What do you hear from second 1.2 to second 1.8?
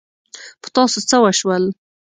وشول؟